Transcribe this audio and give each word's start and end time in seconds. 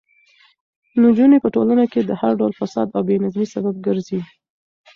نجونې 1.01 1.37
په 1.41 1.49
ټولنه 1.55 1.85
کې 1.91 1.99
د 2.03 2.11
هر 2.21 2.31
ډول 2.39 2.51
فساد 2.59 2.87
او 2.95 3.01
بې 3.07 3.15
نظمۍ 3.23 3.47
سبب 3.55 3.75
ګرځي. 3.87 4.19